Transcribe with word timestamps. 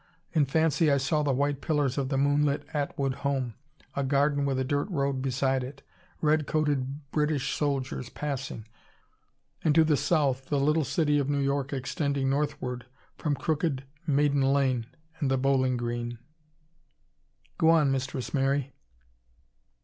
In 0.33 0.47
fancy 0.47 0.91
I 0.91 0.97
saw 0.97 1.21
the 1.21 1.31
white 1.31 1.61
pillars 1.61 1.95
of 1.95 2.09
the 2.09 2.17
moonlit 2.17 2.65
Atwood 2.73 3.13
home. 3.21 3.53
A 3.95 4.03
garden 4.03 4.45
with 4.47 4.57
a 4.57 4.63
dirt 4.63 4.89
road 4.89 5.21
beside 5.21 5.63
it. 5.63 5.83
Red 6.21 6.47
coated 6.47 7.11
British 7.11 7.53
soldiers 7.55 8.09
passing.... 8.09 8.65
And 9.63 9.75
to 9.75 9.83
the 9.83 9.95
south 9.95 10.47
the 10.47 10.59
little 10.59 10.83
city 10.85 11.19
of 11.19 11.29
New 11.29 11.37
York 11.37 11.71
extending 11.71 12.31
northward 12.31 12.87
from 13.19 13.35
crooked 13.35 13.83
Maiden 14.07 14.41
Lane 14.41 14.87
and 15.19 15.29
the 15.29 15.37
Bowling 15.37 15.77
Green.... 15.77 16.17
"Go 17.59 17.69
on, 17.69 17.91
Mistress 17.91 18.33
Mary." 18.33 18.73